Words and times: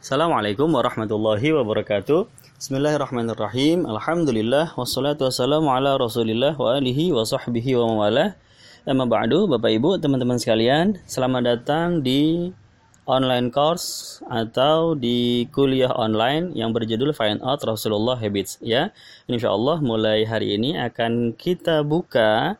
Assalamualaikum 0.00 0.72
warahmatullahi 0.72 1.52
wabarakatuh. 1.60 2.24
Bismillahirrahmanirrahim. 2.56 3.84
Alhamdulillah 3.84 4.72
wassalatu 4.72 5.28
wassalamu 5.28 5.68
ala 5.68 6.00
Rasulillah 6.00 6.56
wa 6.56 6.72
alihi 6.72 7.12
wa 7.12 7.20
sahbihi 7.20 7.76
wa 7.76 7.92
mawalah. 7.92 8.32
Amma 8.88 9.04
ba'du, 9.04 9.44
Bapak 9.44 9.68
Ibu, 9.76 10.00
teman-teman 10.00 10.40
sekalian, 10.40 10.96
selamat 11.04 11.42
datang 11.44 12.00
di 12.00 12.48
online 13.04 13.52
course 13.52 14.24
atau 14.32 14.96
di 14.96 15.44
kuliah 15.52 15.92
online 15.92 16.56
yang 16.56 16.72
berjudul 16.72 17.12
Find 17.12 17.44
Out 17.44 17.60
Rasulullah 17.68 18.16
Habits 18.16 18.56
ya. 18.64 18.96
Insyaallah 19.28 19.84
mulai 19.84 20.24
hari 20.24 20.56
ini 20.56 20.80
akan 20.80 21.36
kita 21.36 21.84
buka 21.84 22.56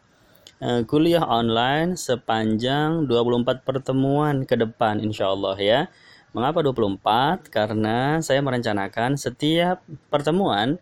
uh, 0.60 0.84
kuliah 0.84 1.24
online 1.24 1.96
sepanjang 1.96 3.08
24 3.08 3.64
pertemuan 3.64 4.44
ke 4.44 4.60
depan 4.60 5.00
insyaallah 5.00 5.56
ya. 5.56 5.88
Mengapa 6.30 6.62
24? 6.62 7.50
Karena 7.50 8.22
saya 8.22 8.38
merencanakan 8.38 9.18
setiap 9.18 9.82
pertemuan 10.08 10.78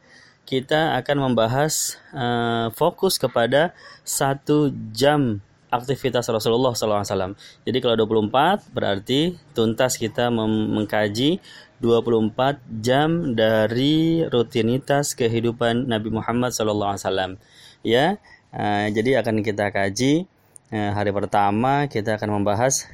kita 0.49 0.97
akan 0.97 1.29
membahas 1.29 2.01
uh, 2.17 2.73
fokus 2.73 3.21
kepada 3.21 3.77
satu 4.01 4.73
jam 4.97 5.45
aktivitas 5.69 6.25
Rasulullah 6.33 6.73
SAW. 6.73 7.37
Jadi 7.69 7.79
kalau 7.85 7.97
24 8.01 8.73
berarti 8.73 9.37
tuntas 9.53 10.01
kita 10.01 10.33
mengkaji 10.33 11.45
24 11.85 12.65
jam 12.81 13.37
dari 13.37 14.25
rutinitas 14.25 15.13
kehidupan 15.13 15.85
Nabi 15.87 16.09
Muhammad 16.09 16.57
SAW. 16.57 17.37
Ya, 17.85 18.17
uh, 18.57 18.87
jadi 18.89 19.21
akan 19.21 19.45
kita 19.45 19.69
kaji 19.69 20.25
uh, 20.73 20.91
hari 20.97 21.13
pertama 21.13 21.87
kita 21.93 22.17
akan 22.17 22.41
membahas 22.41 22.89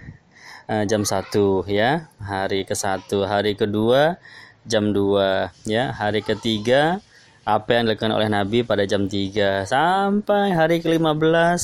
uh, 0.68 0.84
jam 0.84 1.02
1 1.02 1.32
ya, 1.68 2.08
hari 2.20 2.64
ke-1, 2.64 3.08
hari 3.24 3.52
kedua 3.58 4.16
jam 4.64 4.96
2 4.96 5.68
ya, 5.68 5.92
hari 5.92 6.24
ketiga 6.24 7.04
apa 7.44 7.76
yang 7.76 7.84
dilakukan 7.84 8.16
oleh 8.16 8.28
Nabi 8.32 8.64
pada 8.64 8.88
jam 8.88 9.04
3 9.04 9.68
sampai 9.68 10.56
hari 10.56 10.80
ke-15 10.80 11.60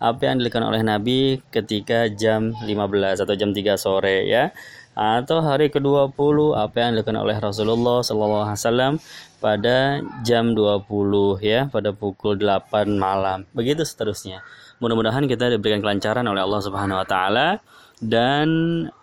apa 0.00 0.20
yang 0.24 0.40
dilakukan 0.40 0.64
oleh 0.64 0.80
Nabi 0.80 1.44
ketika 1.52 2.08
jam 2.08 2.56
15 2.64 3.28
atau 3.28 3.34
jam 3.36 3.52
3 3.52 3.76
sore 3.76 4.24
ya. 4.24 4.56
Atau 4.98 5.38
hari 5.46 5.70
ke-20 5.70 6.58
apa 6.58 6.76
yang 6.82 6.90
dilakukan 6.98 7.22
oleh 7.22 7.38
Rasulullah 7.38 8.02
SAW 8.02 8.98
pada 9.38 10.02
jam 10.26 10.58
20 10.58 11.38
ya. 11.38 11.70
Pada 11.70 11.94
pukul 11.94 12.34
8 12.34 12.98
malam. 12.98 13.46
Begitu 13.54 13.86
seterusnya. 13.86 14.42
Mudah-mudahan 14.82 15.26
kita 15.30 15.54
diberikan 15.54 15.82
kelancaran 15.82 16.26
oleh 16.26 16.42
Allah 16.42 16.62
Subhanahu 16.62 16.98
wa 16.98 17.06
taala 17.06 17.62
dan 17.98 18.48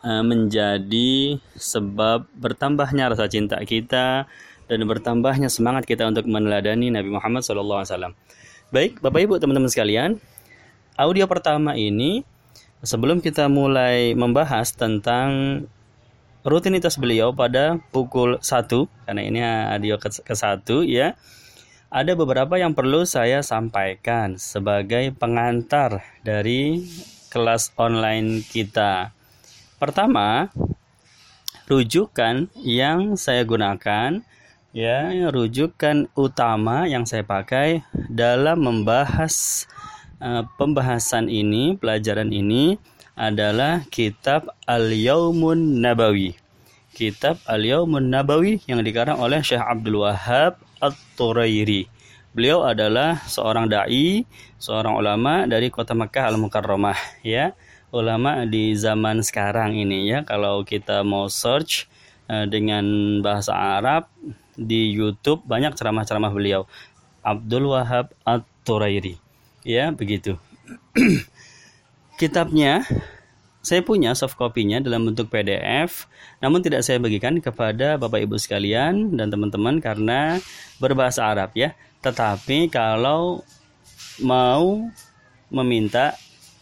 e, 0.03 0.11
menjadi 0.23 1.39
sebab 1.55 2.27
bertambahnya 2.35 3.11
rasa 3.11 3.27
cinta 3.27 3.59
kita 3.63 4.27
dan 4.65 4.79
bertambahnya 4.87 5.51
semangat 5.51 5.85
kita 5.85 6.07
untuk 6.09 6.25
meneladani 6.25 6.89
Nabi 6.89 7.13
Muhammad 7.13 7.45
SAW. 7.45 8.15
Baik, 8.73 8.97
Bapak 8.99 9.21
Ibu, 9.29 9.37
teman-teman 9.37 9.69
sekalian, 9.69 10.17
audio 10.97 11.29
pertama 11.29 11.77
ini 11.77 12.25
sebelum 12.81 13.21
kita 13.21 13.45
mulai 13.45 14.17
membahas 14.17 14.73
tentang 14.73 15.63
rutinitas 16.45 16.97
beliau 17.01 17.33
pada 17.33 17.81
pukul 17.89 18.37
1 18.41 18.69
karena 19.05 19.21
ini 19.21 19.39
audio 19.41 19.97
ke, 19.97 20.09
ke 20.21 20.33
1 20.33 20.65
ya. 20.85 21.17
Ada 21.93 22.17
beberapa 22.17 22.57
yang 22.59 22.75
perlu 22.75 23.05
saya 23.07 23.39
sampaikan 23.45 24.35
sebagai 24.35 25.15
pengantar 25.15 26.03
dari 26.25 26.83
kelas 27.35 27.75
online 27.75 28.39
kita. 28.47 29.11
Pertama, 29.75 30.47
rujukan 31.67 32.47
yang 32.63 33.19
saya 33.19 33.43
gunakan 33.43 34.23
ya 34.71 35.11
rujukan 35.27 36.07
utama 36.15 36.87
yang 36.87 37.03
saya 37.03 37.27
pakai 37.27 37.83
dalam 38.07 38.63
membahas 38.63 39.67
uh, 40.23 40.47
pembahasan 40.55 41.27
ini 41.27 41.75
pelajaran 41.75 42.31
ini 42.31 42.79
adalah 43.19 43.83
kitab 43.91 44.51
Al-Yaumun 44.67 45.83
Nabawi 45.83 46.35
kitab 46.95 47.39
Al-Yaumun 47.43 48.07
Nabawi 48.07 48.63
yang 48.67 48.79
dikarang 48.79 49.19
oleh 49.19 49.43
Syekh 49.43 49.63
Abdul 49.63 50.07
Wahab 50.07 50.55
At-Turairi 50.79 51.94
beliau 52.35 52.67
adalah 52.67 53.23
seorang 53.25 53.71
dai 53.71 54.27
seorang 54.59 54.99
ulama 54.99 55.47
dari 55.47 55.71
kota 55.71 55.95
Mekah 55.95 56.35
Al-Mukarramah 56.35 57.23
ya 57.23 57.55
ulama 57.95 58.43
di 58.43 58.75
zaman 58.75 59.23
sekarang 59.23 59.79
ini 59.79 60.11
ya 60.11 60.27
kalau 60.27 60.67
kita 60.67 60.99
mau 61.07 61.31
search 61.31 61.87
uh, 62.27 62.43
dengan 62.43 62.83
bahasa 63.23 63.55
Arab 63.55 64.11
di 64.55 64.91
YouTube 64.91 65.43
banyak 65.43 65.75
ceramah-ceramah 65.75 66.31
beliau. 66.31 66.63
Abdul 67.25 67.73
Wahab 67.73 68.13
At-Turairi. 68.23 69.17
Ya, 69.65 69.91
begitu. 69.91 70.37
Kitabnya 72.21 72.85
saya 73.65 73.81
punya 73.81 74.13
soft 74.13 74.37
copy-nya 74.37 74.77
dalam 74.77 75.09
bentuk 75.09 75.33
PDF, 75.33 76.05
namun 76.37 76.61
tidak 76.61 76.85
saya 76.85 77.01
bagikan 77.01 77.41
kepada 77.41 77.97
Bapak 77.97 78.21
Ibu 78.21 78.37
sekalian 78.37 79.17
dan 79.17 79.33
teman-teman 79.33 79.81
karena 79.81 80.37
berbahasa 80.77 81.25
Arab 81.25 81.49
ya. 81.57 81.73
Tetapi 82.05 82.69
kalau 82.69 83.41
mau 84.21 84.85
meminta 85.49 86.13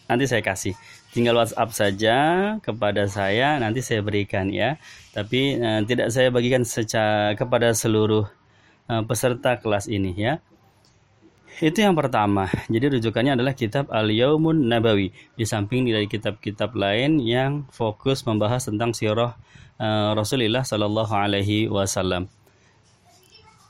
nanti 0.08 0.32
saya 0.32 0.40
kasih. 0.40 0.80
Tinggal 1.12 1.38
WhatsApp 1.38 1.76
saja 1.76 2.18
kepada 2.64 3.06
saya 3.12 3.60
nanti 3.60 3.84
saya 3.84 4.00
berikan 4.00 4.48
ya. 4.48 4.80
Tapi 5.12 5.60
uh, 5.60 5.84
tidak 5.84 6.08
saya 6.10 6.32
bagikan 6.32 6.64
secara 6.64 7.36
kepada 7.36 7.76
seluruh 7.76 8.26
uh, 8.88 9.04
peserta 9.04 9.60
kelas 9.60 9.92
ini 9.92 10.16
ya 10.16 10.40
itu 11.60 11.84
yang 11.84 11.94
pertama. 11.94 12.50
Jadi 12.74 12.98
rujukannya 12.98 13.38
adalah 13.38 13.54
kitab 13.54 13.92
Al 13.94 14.10
Yaumun 14.10 14.66
Nabawi. 14.66 15.14
Di 15.38 15.46
samping 15.46 15.86
dari 15.86 16.10
kitab-kitab 16.10 16.74
lain 16.74 17.22
yang 17.22 17.70
fokus 17.70 18.26
membahas 18.26 18.66
tentang 18.66 18.96
sirah 18.96 19.38
uh, 19.78 20.18
Rasulullah 20.18 20.66
Shallallahu 20.66 21.14
Alaihi 21.14 21.70
Wasallam. 21.70 22.32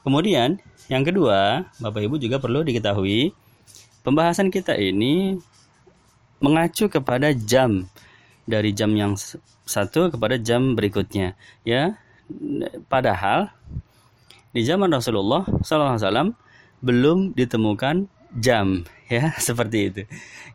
Kemudian 0.04 0.60
yang 0.92 1.04
kedua 1.08 1.64
Bapak 1.80 2.04
Ibu 2.04 2.20
juga 2.20 2.36
perlu 2.36 2.60
diketahui 2.62 3.32
pembahasan 4.04 4.52
kita 4.52 4.76
ini 4.76 5.40
mengacu 6.44 6.88
kepada 6.88 7.32
jam. 7.36 7.88
Dari 8.44 8.76
jam 8.76 8.92
yang 8.92 9.16
satu 9.64 10.12
kepada 10.12 10.36
jam 10.36 10.76
berikutnya. 10.76 11.40
Ya 11.64 11.96
padahal 12.92 13.52
di 14.54 14.62
zaman 14.68 14.92
Rasulullah 14.92 15.48
SAW 15.64 16.36
belum 16.84 17.32
ditemukan 17.34 18.12
jam 18.38 18.84
ya 19.08 19.34
seperti 19.48 19.78
itu. 19.90 20.02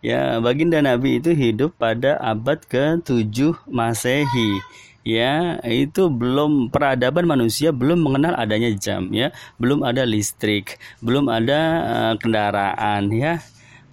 Ya 0.05 0.39
baginda 0.39 0.79
Nabi 0.79 1.19
itu 1.19 1.35
hidup 1.35 1.75
pada 1.81 2.21
abad 2.21 2.63
ke-7 2.63 3.57
Masehi. 3.67 4.61
Ya 5.09 5.57
itu 5.65 6.13
belum 6.13 6.69
peradaban 6.69 7.25
manusia 7.25 7.73
belum 7.73 8.05
mengenal 8.05 8.37
adanya 8.37 8.69
jam 8.77 9.09
ya. 9.11 9.33
Belum 9.57 9.81
ada 9.83 10.05
listrik 10.05 10.77
belum 11.01 11.33
ada 11.33 11.61
uh, 11.83 12.15
kendaraan 12.21 13.09
ya. 13.11 13.41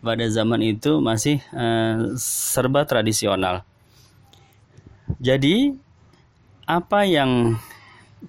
Pada 0.06 0.30
zaman 0.30 0.62
itu 0.62 1.02
masih 1.02 1.42
uh, 1.50 2.14
serba 2.20 2.86
tradisional. 2.86 3.66
Jadi 5.18 5.74
apa 6.66 7.06
yang 7.06 7.58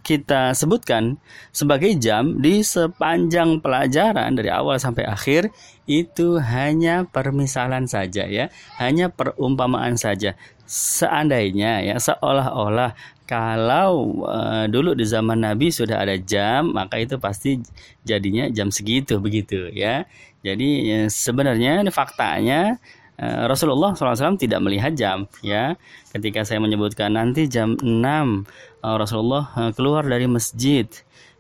kita 0.02 0.52
sebutkan 0.52 1.16
sebagai 1.54 1.94
jam 1.96 2.40
di 2.42 2.60
sepanjang 2.60 3.60
pelajaran 3.60 4.34
dari 4.36 4.50
awal 4.52 4.76
sampai 4.76 5.08
akhir 5.08 5.52
itu 5.86 6.36
hanya 6.42 7.06
permisalan 7.06 7.86
saja 7.86 8.26
ya, 8.26 8.50
hanya 8.80 9.08
perumpamaan 9.08 9.94
saja. 9.94 10.34
Seandainya 10.66 11.86
ya 11.86 11.96
seolah-olah 12.02 12.98
kalau 13.26 14.22
uh, 14.22 14.70
dulu 14.70 14.94
di 14.94 15.02
zaman 15.02 15.42
Nabi 15.42 15.74
sudah 15.74 16.02
ada 16.02 16.14
jam, 16.18 16.70
maka 16.70 16.98
itu 16.98 17.18
pasti 17.18 17.58
jadinya 18.06 18.46
jam 18.50 18.70
segitu 18.70 19.18
begitu 19.18 19.66
ya. 19.74 20.06
Jadi 20.46 20.68
ya, 20.86 21.00
sebenarnya 21.10 21.82
ini 21.82 21.90
faktanya 21.90 22.78
Rasulullah 23.20 23.96
SAW 23.96 24.36
tidak 24.36 24.60
melihat 24.60 24.92
jam 24.92 25.24
ya. 25.40 25.74
Ketika 26.12 26.44
saya 26.44 26.60
menyebutkan 26.60 27.16
nanti 27.16 27.48
jam 27.48 27.76
6 27.80 27.84
uh, 27.84 28.96
Rasulullah 29.00 29.48
uh, 29.56 29.72
keluar 29.72 30.04
dari 30.04 30.28
masjid 30.28 30.84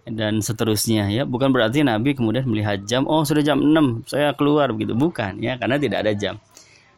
dan 0.08 0.40
seterusnya 0.40 1.12
ya. 1.12 1.28
Bukan 1.28 1.52
berarti 1.52 1.84
Nabi 1.84 2.16
kemudian 2.16 2.48
melihat 2.48 2.80
jam 2.88 3.04
oh 3.04 3.26
sudah 3.28 3.44
jam 3.44 3.60
6 3.60 4.08
saya 4.08 4.32
keluar 4.32 4.72
begitu. 4.72 4.96
Bukan 4.96 5.40
ya 5.44 5.60
karena 5.60 5.76
tidak 5.76 6.06
ada 6.06 6.12
jam. 6.16 6.34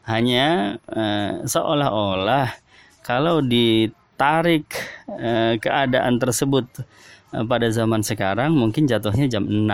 Hanya 0.07 0.79
uh, 0.89 1.43
seolah-olah 1.45 2.55
kalau 3.09 3.41
di 3.41 3.89
tarik 4.19 4.67
eh, 5.17 5.55
keadaan 5.63 6.19
tersebut 6.19 6.67
eh, 7.33 7.45
pada 7.47 7.71
zaman 7.71 8.03
sekarang 8.03 8.53
mungkin 8.53 8.85
jatuhnya 8.91 9.31
jam 9.31 9.47
6 9.47 9.65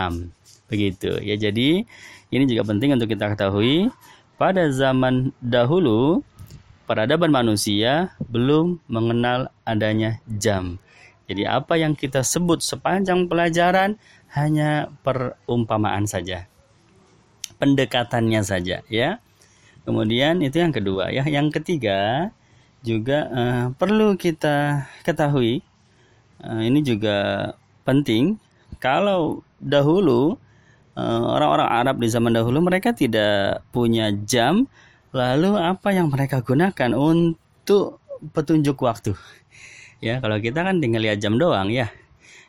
begitu 0.68 1.18
ya. 1.24 1.34
Jadi 1.34 1.82
ini 2.30 2.44
juga 2.44 2.62
penting 2.68 2.94
untuk 2.94 3.08
kita 3.10 3.32
ketahui 3.32 3.88
pada 4.34 4.66
zaman 4.70 5.31
dahulu 5.38 6.22
peradaban 6.84 7.32
manusia 7.32 8.12
belum 8.28 8.82
mengenal 8.90 9.48
adanya 9.64 10.20
jam 10.28 10.76
Jadi 11.25 11.48
apa 11.48 11.81
yang 11.81 11.96
kita 11.96 12.20
sebut 12.20 12.60
sepanjang 12.60 13.32
pelajaran 13.32 13.96
hanya 14.36 14.92
perumpamaan 15.00 16.04
saja. 16.04 16.44
Pendekatannya 17.56 18.44
saja 18.44 18.84
ya. 18.92 19.25
Kemudian 19.88 20.44
itu 20.44 20.60
yang 20.60 20.76
kedua 20.76 21.08
ya. 21.08 21.25
Yang 21.25 21.56
ketiga 21.60 22.28
juga 22.84 23.19
uh, 23.32 23.66
perlu 23.72 24.20
kita 24.20 24.84
ketahui 25.00 25.64
uh, 26.44 26.60
ini 26.60 26.84
juga 26.84 27.50
penting 27.88 28.37
kalau 28.76 29.40
dahulu 29.56 30.37
orang-orang 30.94 31.69
uh, 31.69 31.79
Arab 31.82 31.96
di 31.99 32.08
zaman 32.11 32.35
dahulu 32.35 32.62
mereka 32.62 32.94
tidak 32.94 33.67
punya 33.75 34.14
jam. 34.14 34.70
Lalu 35.14 35.55
apa 35.55 35.94
yang 35.94 36.11
mereka 36.11 36.43
gunakan 36.43 36.91
untuk 36.94 38.02
petunjuk 38.35 38.79
waktu? 38.82 39.14
Ya 40.02 40.19
kalau 40.19 40.38
kita 40.43 40.67
kan 40.67 40.82
tinggal 40.82 41.02
lihat 41.06 41.23
jam 41.23 41.38
doang 41.38 41.70
ya. 41.70 41.91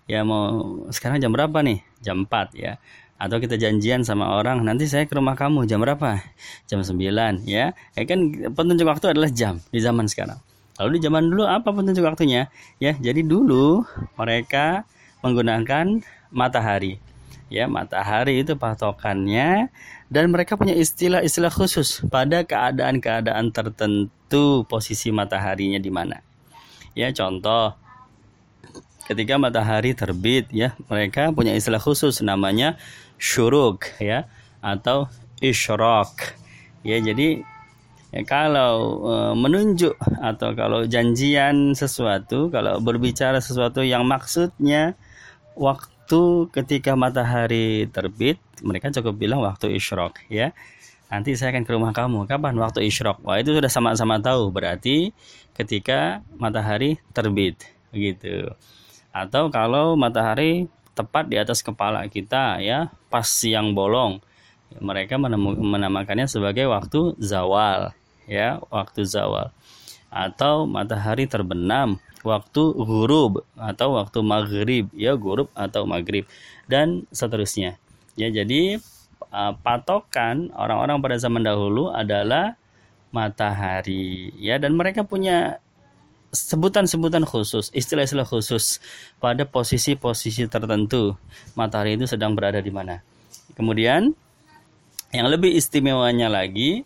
Ya 0.06 0.22
mau 0.22 0.86
sekarang 0.94 1.18
jam 1.22 1.34
berapa 1.34 1.62
nih? 1.66 1.82
Jam 2.02 2.26
4 2.30 2.54
ya. 2.58 2.78
Atau 3.16 3.42
kita 3.42 3.58
janjian 3.58 4.04
sama 4.04 4.38
orang 4.38 4.62
nanti 4.62 4.86
saya 4.86 5.08
ke 5.10 5.18
rumah 5.18 5.34
kamu 5.34 5.66
jam 5.66 5.82
berapa? 5.82 6.22
Jam 6.70 6.82
9 6.82 7.00
ya. 7.46 7.74
Ya 7.74 8.04
kan 8.06 8.20
petunjuk 8.54 8.86
waktu 8.86 9.14
adalah 9.14 9.30
jam 9.34 9.62
di 9.74 9.82
zaman 9.82 10.06
sekarang. 10.06 10.38
Lalu 10.78 11.00
di 11.00 11.02
zaman 11.06 11.32
dulu 11.32 11.46
apa 11.48 11.70
petunjuk 11.74 12.06
waktunya? 12.06 12.50
Ya 12.78 12.94
jadi 12.98 13.26
dulu 13.26 13.86
mereka 14.18 14.86
menggunakan 15.26 16.06
matahari 16.30 17.02
ya 17.50 17.70
matahari 17.70 18.42
itu 18.42 18.58
patokannya 18.58 19.70
dan 20.10 20.26
mereka 20.30 20.58
punya 20.58 20.74
istilah-istilah 20.74 21.54
khusus 21.54 22.02
pada 22.10 22.46
keadaan-keadaan 22.46 23.54
tertentu 23.54 24.66
posisi 24.66 25.14
mataharinya 25.14 25.78
di 25.78 25.94
mana 25.94 26.22
Ya, 26.96 27.12
contoh 27.12 27.76
ketika 29.04 29.36
matahari 29.36 29.92
terbit 29.92 30.48
ya, 30.56 30.80
mereka 30.88 31.36
punya 31.36 31.52
istilah 31.52 31.84
khusus 31.84 32.24
namanya 32.24 32.80
syuruk 33.20 33.84
ya 34.00 34.32
atau 34.64 35.12
isyraq. 35.44 36.40
Ya, 36.88 37.04
jadi 37.04 37.44
ya, 38.16 38.22
kalau 38.24 39.04
e, 39.04 39.16
menunjuk 39.36 40.00
atau 40.24 40.56
kalau 40.56 40.88
janjian 40.88 41.76
sesuatu, 41.76 42.48
kalau 42.48 42.80
berbicara 42.80 43.44
sesuatu 43.44 43.84
yang 43.84 44.08
maksudnya 44.08 44.96
waktu 45.60 45.92
ketika 46.54 46.94
matahari 46.94 47.90
terbit, 47.90 48.38
mereka 48.62 48.94
cukup 48.94 49.18
bilang 49.18 49.42
waktu 49.42 49.76
isyraq 49.76 50.22
ya 50.30 50.56
nanti 51.10 51.38
saya 51.38 51.54
akan 51.54 51.64
ke 51.64 51.72
rumah 51.74 51.94
kamu. 51.94 52.26
Kapan? 52.26 52.58
Waktu 52.58 52.86
isyrok. 52.90 53.22
Wah, 53.24 53.38
itu 53.40 53.54
sudah 53.54 53.72
sama-sama 53.72 54.18
tahu. 54.20 54.50
Berarti 54.50 55.14
ketika 55.54 56.20
matahari 56.36 56.98
terbit. 57.14 57.62
Begitu. 57.94 58.52
Atau 59.16 59.48
kalau 59.54 59.96
matahari 59.96 60.68
tepat 60.96 61.28
di 61.32 61.40
atas 61.40 61.64
kepala 61.64 62.04
kita 62.12 62.60
ya, 62.60 62.92
pas 63.08 63.28
siang 63.28 63.72
bolong. 63.72 64.20
Mereka 64.76 65.16
menamakannya 65.16 66.28
sebagai 66.28 66.68
waktu 66.68 67.16
zawal. 67.22 67.96
Ya, 68.26 68.60
waktu 68.74 69.06
zawal. 69.06 69.54
Atau 70.16 70.64
matahari 70.64 71.28
terbenam 71.28 72.00
waktu 72.26 72.64
hurub 72.74 73.46
atau 73.54 74.00
waktu 74.02 74.20
maghrib 74.26 74.90
ya 74.98 75.14
gurub 75.14 75.54
atau 75.54 75.86
maghrib 75.86 76.26
dan 76.66 77.06
seterusnya 77.14 77.78
ya 78.18 78.34
jadi 78.34 78.82
uh, 79.30 79.54
patokan 79.62 80.50
orang-orang 80.58 80.98
pada 81.06 81.22
zaman 81.22 81.46
dahulu 81.46 81.94
adalah 81.94 82.58
matahari 83.14 84.34
ya 84.42 84.58
dan 84.58 84.74
mereka 84.74 85.06
punya 85.06 85.62
sebutan-sebutan 86.36 87.24
khusus, 87.24 87.72
istilah-istilah 87.72 88.28
khusus 88.28 88.84
pada 89.24 89.48
posisi-posisi 89.48 90.52
tertentu. 90.52 91.16
Matahari 91.56 91.96
itu 91.96 92.04
sedang 92.04 92.36
berada 92.36 92.60
di 92.60 92.68
mana. 92.76 93.00
Kemudian 93.56 94.12
yang 95.16 95.28
lebih 95.32 95.56
istimewanya 95.56 96.28
lagi, 96.28 96.84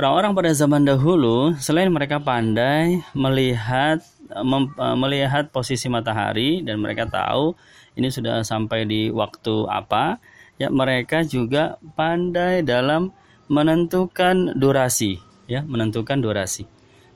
orang-orang 0.00 0.32
pada 0.32 0.50
zaman 0.56 0.82
dahulu 0.86 1.52
selain 1.60 1.92
mereka 1.92 2.16
pandai 2.22 3.04
melihat 3.12 4.00
mem, 4.40 4.72
melihat 4.96 5.52
posisi 5.52 5.88
matahari 5.92 6.64
dan 6.64 6.80
mereka 6.80 7.04
tahu 7.08 7.52
ini 7.92 8.08
sudah 8.08 8.40
sampai 8.40 8.88
di 8.88 9.12
waktu 9.12 9.68
apa, 9.68 10.16
ya 10.56 10.72
mereka 10.72 11.20
juga 11.20 11.76
pandai 11.92 12.64
dalam 12.64 13.12
menentukan 13.52 14.56
durasi 14.56 15.20
ya 15.44 15.60
menentukan 15.60 16.16
durasi. 16.24 16.64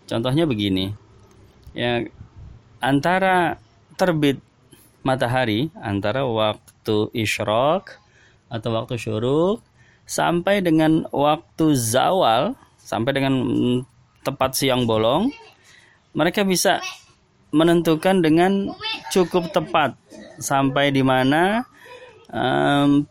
Contohnya 0.05 0.45
begini 0.45 0.93
ya 1.73 2.05
antara 2.85 3.57
terbit 3.97 4.37
matahari 5.01 5.73
antara 5.81 6.29
waktu 6.29 7.09
isyrok 7.17 7.97
atau 8.53 8.71
waktu 8.77 8.95
syuruk 9.01 9.65
sampai 10.07 10.63
dengan 10.63 11.09
waktu 11.11 11.75
zawal 11.75 12.55
sampai 12.87 13.11
dengan 13.11 13.35
tepat 14.23 14.55
siang 14.55 14.87
bolong 14.87 15.35
mereka 16.15 16.47
bisa 16.47 16.79
menentukan 17.51 18.23
dengan 18.23 18.71
cukup 19.11 19.51
tepat 19.51 19.99
sampai 20.39 20.95
di 20.95 21.03
mana 21.03 21.67
um, 22.31 23.05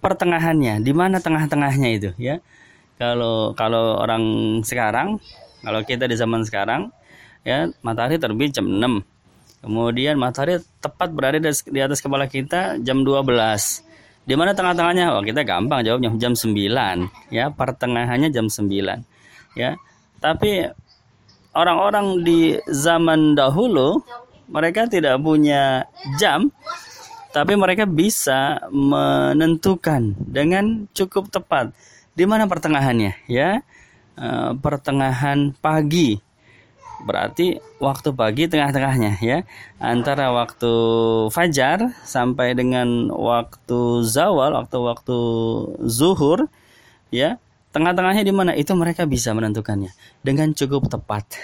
pertengahannya, 0.00 0.78
di 0.82 0.92
mana 0.94 1.18
tengah-tengahnya 1.18 1.88
itu 1.90 2.10
ya. 2.20 2.38
Kalau 2.96 3.52
kalau 3.52 4.00
orang 4.00 4.24
sekarang, 4.64 5.20
kalau 5.60 5.80
kita 5.84 6.08
di 6.08 6.16
zaman 6.16 6.46
sekarang 6.46 6.88
ya 7.44 7.68
matahari 7.84 8.16
terbit 8.16 8.56
jam 8.56 8.66
6. 8.66 9.04
Kemudian 9.66 10.14
matahari 10.16 10.62
tepat 10.78 11.10
berada 11.10 11.42
di 11.42 11.80
atas 11.82 12.00
kepala 12.00 12.30
kita 12.30 12.78
jam 12.80 13.02
12. 13.02 13.85
Di 14.26 14.34
mana 14.34 14.52
tengah-tengahnya? 14.52 15.14
Oh, 15.14 15.22
kita 15.22 15.46
gampang 15.46 15.86
jawabnya 15.86 16.10
jam 16.18 16.34
9 16.34 16.50
ya, 17.30 17.46
pertengahannya 17.54 18.28
jam 18.34 18.50
9. 18.50 18.66
Ya. 19.54 19.78
Tapi 20.18 20.66
orang-orang 21.56 22.26
di 22.26 22.58
zaman 22.68 23.38
dahulu 23.38 24.02
mereka 24.50 24.86
tidak 24.86 25.18
punya 25.22 25.88
jam 26.20 26.52
tapi 27.32 27.52
mereka 27.52 27.84
bisa 27.84 28.64
menentukan 28.72 30.16
dengan 30.24 30.88
cukup 30.96 31.28
tepat 31.28 31.72
di 32.16 32.24
mana 32.24 32.48
pertengahannya 32.48 33.12
ya 33.28 33.60
e, 34.16 34.28
pertengahan 34.56 35.52
pagi 35.60 36.16
berarti 37.04 37.60
waktu 37.82 38.14
pagi 38.16 38.48
tengah-tengahnya 38.48 39.20
ya. 39.20 39.44
Antara 39.76 40.32
waktu 40.32 40.72
fajar 41.28 41.92
sampai 42.06 42.56
dengan 42.56 43.12
waktu 43.12 44.06
zawal 44.06 44.56
waktu 44.56 44.78
waktu 44.80 45.18
zuhur 45.84 46.48
ya. 47.12 47.36
Tengah-tengahnya 47.76 48.24
di 48.24 48.32
mana? 48.32 48.56
Itu 48.56 48.72
mereka 48.72 49.04
bisa 49.04 49.36
menentukannya 49.36 49.92
dengan 50.24 50.56
cukup 50.56 50.88
tepat 50.88 51.36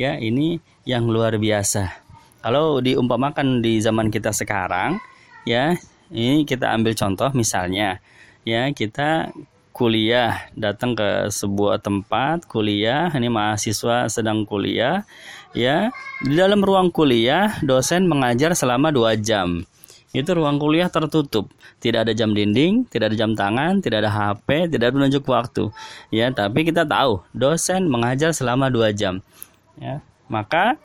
ya. 0.00 0.16
Ini 0.16 0.56
yang 0.88 1.04
luar 1.10 1.36
biasa. 1.36 1.92
Kalau 2.40 2.80
diumpamakan 2.80 3.60
di 3.60 3.82
zaman 3.82 4.08
kita 4.08 4.32
sekarang 4.32 4.96
ya 5.44 5.74
ini 6.10 6.46
kita 6.46 6.70
ambil 6.74 6.94
contoh 6.94 7.30
misalnya 7.34 7.98
ya 8.46 8.70
kita 8.70 9.34
kuliah 9.76 10.48
datang 10.56 10.96
ke 10.96 11.28
sebuah 11.28 11.84
tempat 11.84 12.48
kuliah 12.48 13.12
ini 13.12 13.28
mahasiswa 13.28 14.08
sedang 14.08 14.48
kuliah 14.48 15.04
ya 15.52 15.92
di 16.24 16.32
dalam 16.32 16.64
ruang 16.64 16.88
kuliah 16.88 17.60
dosen 17.60 18.08
mengajar 18.08 18.56
selama 18.56 18.88
dua 18.88 19.20
jam 19.20 19.68
itu 20.16 20.32
ruang 20.32 20.56
kuliah 20.56 20.88
tertutup 20.88 21.52
tidak 21.76 22.08
ada 22.08 22.16
jam 22.16 22.32
dinding 22.32 22.88
tidak 22.88 23.12
ada 23.12 23.16
jam 23.20 23.36
tangan 23.36 23.84
tidak 23.84 24.08
ada 24.08 24.10
HP 24.16 24.72
tidak 24.72 24.88
ada 24.88 24.94
penunjuk 24.96 25.28
waktu 25.28 25.68
ya 26.08 26.32
tapi 26.32 26.64
kita 26.64 26.88
tahu 26.88 27.20
dosen 27.36 27.84
mengajar 27.92 28.32
selama 28.32 28.72
dua 28.72 28.96
jam 28.96 29.20
ya 29.76 30.00
maka 30.32 30.80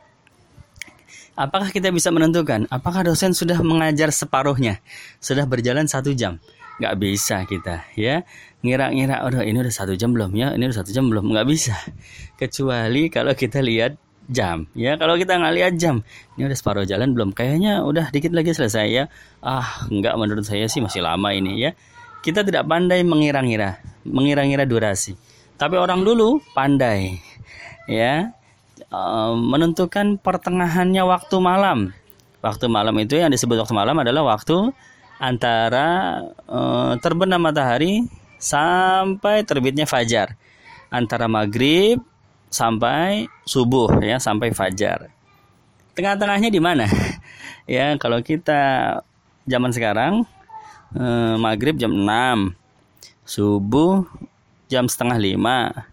Apakah 1.31 1.71
kita 1.71 1.89
bisa 1.95 2.12
menentukan? 2.12 2.67
Apakah 2.67 3.07
dosen 3.07 3.31
sudah 3.31 3.63
mengajar 3.63 4.12
separuhnya? 4.12 4.83
Sudah 5.24 5.48
berjalan 5.48 5.88
satu 5.88 6.12
jam? 6.12 6.43
Nggak 6.82 6.98
bisa 6.98 7.46
kita, 7.46 7.86
ya. 7.94 8.26
Ngira-ngira, 8.66 9.22
udah 9.22 9.46
ini 9.46 9.62
udah 9.62 9.70
satu 9.70 9.94
jam 9.94 10.18
belum 10.18 10.34
ya? 10.34 10.58
Ini 10.58 10.66
udah 10.66 10.78
satu 10.82 10.90
jam 10.90 11.14
belum? 11.14 11.30
Nggak 11.30 11.46
bisa. 11.46 11.78
Kecuali 12.42 13.14
kalau 13.14 13.38
kita 13.38 13.62
lihat 13.62 14.02
jam, 14.26 14.66
ya. 14.74 14.98
Kalau 14.98 15.14
kita 15.14 15.38
nggak 15.38 15.54
lihat 15.62 15.74
jam, 15.78 16.02
ini 16.42 16.50
udah 16.50 16.58
separuh 16.58 16.90
jalan 16.90 17.14
belum? 17.14 17.38
Kayaknya 17.38 17.86
udah 17.86 18.10
dikit 18.10 18.34
lagi 18.34 18.58
selesai 18.58 18.88
ya. 18.90 19.06
Ah, 19.46 19.86
nggak 19.94 20.18
menurut 20.18 20.42
saya 20.42 20.66
sih 20.66 20.82
masih 20.82 21.06
lama 21.06 21.30
ini 21.30 21.70
ya. 21.70 21.78
Kita 22.26 22.42
tidak 22.42 22.66
pandai 22.66 23.06
mengira-ngira, 23.06 23.78
mengira-ngira 24.06 24.66
durasi. 24.66 25.14
Tapi 25.62 25.78
orang 25.78 26.02
dulu 26.02 26.42
pandai, 26.58 27.22
ya 27.86 28.34
menentukan 29.38 30.18
pertengahannya 30.18 31.06
waktu 31.06 31.38
malam. 31.38 31.94
Waktu 32.42 32.66
malam 32.68 32.98
itu 32.98 33.22
yang 33.22 33.30
disebut 33.30 33.62
waktu 33.62 33.78
malam 33.78 33.94
adalah 34.02 34.26
waktu 34.26 34.74
antara 35.22 36.18
uh, 36.50 36.98
terbenam 36.98 37.38
matahari 37.38 38.10
sampai 38.42 39.46
terbitnya 39.46 39.86
fajar. 39.86 40.34
Antara 40.90 41.30
maghrib 41.30 42.01
sampai 42.50 43.30
subuh 43.46 44.01
ya 44.01 44.18
sampai 44.18 44.50
fajar. 44.51 45.13
Tengah-tengahnya 45.94 46.50
di 46.50 46.60
mana? 46.60 46.90
Ya, 47.70 47.96
kalau 47.96 48.20
kita 48.20 49.00
zaman 49.48 49.72
sekarang 49.72 50.28
eh, 50.98 51.36
maghrib 51.40 51.78
jam 51.78 51.94
6, 51.94 52.51
subuh 53.24 54.04
jam 54.68 54.90
setengah 54.92 55.16
lima 55.16 55.88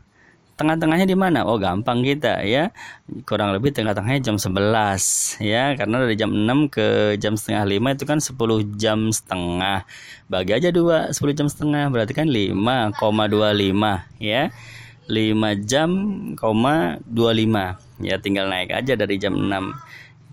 tengah-tengahnya 0.58 1.06
di 1.06 1.14
mana? 1.14 1.46
Oh, 1.46 1.56
gampang 1.56 2.02
kita 2.02 2.42
ya. 2.42 2.74
Kurang 3.22 3.54
lebih 3.54 3.70
tengah-tengahnya 3.70 4.20
jam 4.20 4.36
11 4.36 5.38
ya, 5.38 5.78
karena 5.78 6.02
dari 6.02 6.18
jam 6.18 6.34
6 6.34 6.66
ke 6.66 7.14
jam 7.22 7.38
setengah 7.38 7.62
5 7.64 7.94
itu 7.94 8.04
kan 8.04 8.18
10 8.18 8.66
jam 8.74 8.98
setengah. 9.14 9.86
Bagi 10.26 10.52
aja 10.58 10.74
dua 10.74 11.14
10 11.14 11.38
jam 11.38 11.46
setengah 11.46 11.86
berarti 11.94 12.12
kan 12.12 12.26
5,25 12.26 12.98
ya. 14.18 14.50
5 15.08 15.14
jam, 15.64 15.88
25 16.36 17.88
ya 18.02 18.16
tinggal 18.22 18.46
naik 18.46 18.70
aja 18.70 18.94
dari 18.94 19.18
jam 19.18 19.34
6 19.34 19.74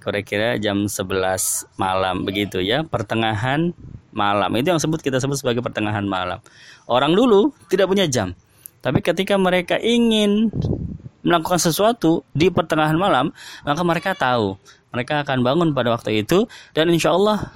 kira-kira 0.01 0.61
jam 0.61 0.85
11 0.85 1.65
malam 1.81 2.21
begitu 2.21 2.61
ya 2.61 2.85
pertengahan 2.85 3.73
malam 4.13 4.53
itu 4.53 4.69
yang 4.69 4.77
sebut 4.77 5.01
kita 5.01 5.17
sebut 5.17 5.41
sebagai 5.41 5.65
pertengahan 5.65 6.05
malam 6.05 6.37
orang 6.85 7.17
dulu 7.17 7.49
tidak 7.73 7.89
punya 7.89 8.05
jam 8.05 8.37
tapi 8.85 9.01
ketika 9.01 9.33
mereka 9.41 9.81
ingin 9.81 10.53
melakukan 11.25 11.57
sesuatu 11.57 12.21
di 12.37 12.53
pertengahan 12.53 12.93
malam, 12.93 13.33
maka 13.65 13.81
mereka 13.81 14.13
tahu 14.13 14.61
mereka 14.93 15.25
akan 15.25 15.41
bangun 15.41 15.69
pada 15.73 15.89
waktu 15.89 16.21
itu 16.21 16.45
dan 16.77 16.93
insya 16.93 17.17
Allah 17.17 17.49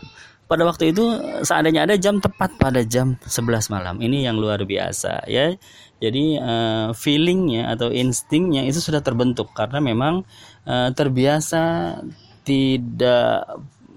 pada 0.49 0.65
waktu 0.65 0.89
itu 0.89 1.05
seandainya 1.45 1.85
ada 1.85 1.93
jam 2.01 2.17
tepat 2.17 2.57
pada 2.57 2.81
jam 2.81 3.13
11 3.21 3.69
malam. 3.69 4.01
Ini 4.01 4.25
yang 4.25 4.41
luar 4.41 4.65
biasa 4.65 5.29
ya. 5.29 5.53
Jadi 6.01 6.41
uh, 6.41 6.89
feelingnya 6.97 7.69
atau 7.69 7.93
instingnya 7.93 8.65
itu 8.65 8.81
sudah 8.81 9.05
terbentuk 9.05 9.53
karena 9.53 9.77
memang 9.77 10.25
uh, 10.65 10.89
terbiasa 10.89 11.93
tidak 12.41 13.45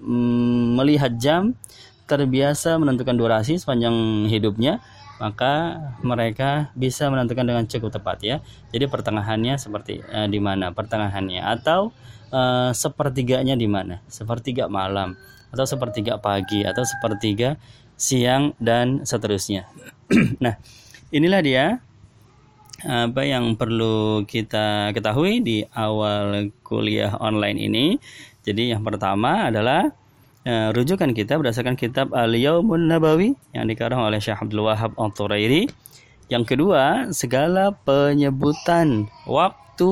mm, 0.05 0.77
melihat 0.77 1.17
jam, 1.17 1.57
terbiasa 2.05 2.77
menentukan 2.77 3.17
durasi 3.17 3.57
sepanjang 3.57 4.29
hidupnya 4.29 4.77
maka 5.21 5.79
mereka 6.01 6.73
bisa 6.73 7.09
menentukan 7.09 7.45
dengan 7.45 7.63
cukup 7.69 7.93
tepat 7.93 8.17
ya. 8.21 8.37
Jadi 8.73 8.89
pertengahannya 8.89 9.57
seperti 9.61 10.01
uh, 10.09 10.25
di 10.25 10.39
mana 10.41 10.73
pertengahannya 10.73 11.41
atau 11.41 11.93
uh, 12.33 12.71
sepertiganya 12.73 13.53
di 13.53 13.69
mana? 13.69 14.01
Sepertiga 14.09 14.65
malam 14.69 15.17
atau 15.53 15.65
sepertiga 15.69 16.17
pagi 16.17 16.65
atau 16.65 16.81
sepertiga 16.81 17.61
siang 17.93 18.57
dan 18.57 19.05
seterusnya. 19.05 19.69
nah, 20.43 20.57
inilah 21.13 21.41
dia 21.45 21.65
apa 22.83 23.23
yang 23.23 23.55
perlu 23.55 24.27
kita 24.27 24.91
ketahui 24.91 25.39
di 25.39 25.63
awal 25.71 26.51
kuliah 26.67 27.15
online 27.15 27.59
ini. 27.63 27.85
Jadi 28.43 28.75
yang 28.75 28.83
pertama 28.83 29.47
adalah 29.47 29.87
Ya, 30.43 30.75
rujukan 30.75 31.15
kita 31.15 31.39
berdasarkan 31.39 31.79
kitab 31.79 32.11
Al-Yaumun 32.11 32.91
Nabawi 32.91 33.31
yang 33.55 33.63
dikarang 33.63 34.03
oleh 34.03 34.19
Syekh 34.19 34.43
Abdul 34.43 34.67
Wahab 34.67 34.91
Al-Turairi. 34.99 35.71
Yang 36.27 36.43
kedua, 36.51 37.07
segala 37.15 37.71
penyebutan 37.71 39.07
waktu 39.23 39.91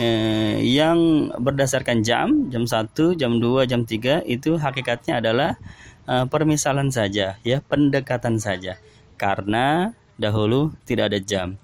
eh, 0.00 0.56
yang 0.64 1.28
berdasarkan 1.36 2.00
jam, 2.00 2.48
jam 2.48 2.64
1, 2.64 2.96
jam 3.20 3.36
2, 3.36 3.68
jam 3.68 3.84
3 3.84 4.24
itu 4.24 4.56
hakikatnya 4.56 5.20
adalah 5.20 5.60
eh, 6.08 6.24
permisalan 6.32 6.88
saja, 6.88 7.36
ya, 7.44 7.60
pendekatan 7.60 8.40
saja. 8.40 8.80
Karena 9.20 9.92
dahulu 10.16 10.72
tidak 10.88 11.12
ada 11.12 11.20
jam. 11.20 11.60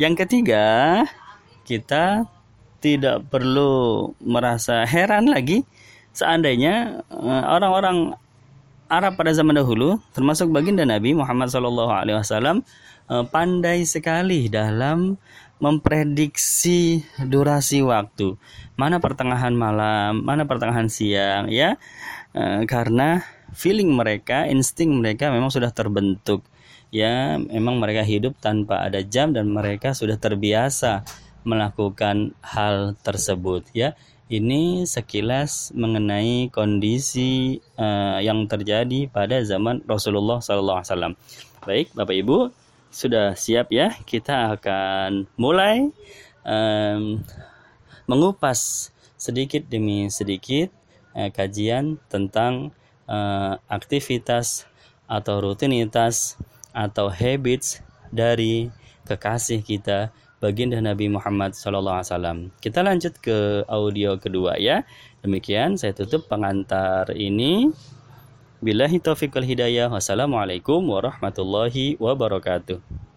Yang 0.00 0.24
ketiga, 0.24 1.04
kita 1.68 2.24
tidak 2.80 3.28
perlu 3.28 4.08
merasa 4.24 4.88
heran 4.88 5.28
lagi 5.28 5.68
seandainya 6.14 7.04
eh, 7.08 7.44
orang-orang 7.46 8.14
Arab 8.90 9.14
pada 9.14 9.30
zaman 9.30 9.54
dahulu, 9.54 10.02
termasuk 10.10 10.50
baginda 10.50 10.82
Nabi 10.82 11.14
Muhammad 11.14 11.46
SAW, 11.46 11.86
eh, 13.06 13.24
pandai 13.30 13.86
sekali 13.86 14.50
dalam 14.50 15.14
memprediksi 15.62 17.04
durasi 17.22 17.86
waktu. 17.86 18.34
Mana 18.74 18.98
pertengahan 18.98 19.54
malam, 19.54 20.26
mana 20.26 20.48
pertengahan 20.48 20.90
siang, 20.90 21.46
ya, 21.52 21.78
eh, 22.34 22.66
karena 22.66 23.22
feeling 23.54 23.94
mereka, 23.94 24.50
insting 24.50 24.98
mereka 24.98 25.30
memang 25.30 25.54
sudah 25.54 25.70
terbentuk. 25.70 26.42
Ya, 26.90 27.38
memang 27.38 27.78
mereka 27.78 28.02
hidup 28.02 28.34
tanpa 28.42 28.82
ada 28.82 28.98
jam 29.06 29.30
dan 29.30 29.46
mereka 29.54 29.94
sudah 29.94 30.18
terbiasa 30.18 31.06
melakukan 31.46 32.34
hal 32.42 32.98
tersebut, 33.06 33.62
ya 33.70 33.94
ini 34.30 34.86
sekilas 34.86 35.74
mengenai 35.74 36.54
kondisi 36.54 37.58
uh, 37.74 38.22
yang 38.22 38.46
terjadi 38.46 39.10
pada 39.10 39.42
zaman 39.42 39.82
Rasulullah 39.90 40.38
SAW. 40.38 41.18
Baik, 41.66 41.90
Bapak 41.98 42.14
Ibu, 42.14 42.54
sudah 42.94 43.34
siap 43.34 43.74
ya? 43.74 43.90
Kita 44.06 44.54
akan 44.54 45.26
mulai 45.34 45.90
um, 46.46 47.18
mengupas 48.06 48.94
sedikit 49.18 49.66
demi 49.66 50.06
sedikit 50.14 50.70
uh, 51.18 51.34
kajian 51.34 51.98
tentang 52.06 52.70
uh, 53.10 53.58
aktivitas 53.66 54.70
atau 55.10 55.42
rutinitas 55.42 56.38
atau 56.70 57.10
habits 57.10 57.82
dari 58.14 58.70
kekasih 59.10 59.66
kita 59.66 60.14
baginda 60.40 60.80
Nabi 60.80 61.12
Muhammad 61.12 61.52
SAW. 61.52 62.48
Kita 62.58 62.80
lanjut 62.80 63.20
ke 63.20 63.62
audio 63.68 64.16
kedua 64.16 64.56
ya. 64.56 64.88
Demikian 65.20 65.76
saya 65.76 65.92
tutup 65.92 66.26
pengantar 66.26 67.12
ini. 67.12 67.68
Billahi 68.64 69.00
taufiq 69.04 69.36
wal 69.36 69.44
hidayah. 69.44 69.92
Wassalamualaikum 69.92 70.80
warahmatullahi 70.80 72.00
wabarakatuh. 72.00 73.09